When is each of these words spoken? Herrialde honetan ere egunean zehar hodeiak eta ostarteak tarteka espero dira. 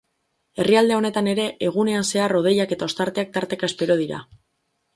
Herrialde 0.61 0.95
honetan 0.99 1.29
ere 1.33 1.45
egunean 1.67 2.09
zehar 2.15 2.35
hodeiak 2.41 2.75
eta 2.77 2.89
ostarteak 2.91 3.33
tarteka 3.39 3.69
espero 3.73 4.03
dira. 4.05 4.27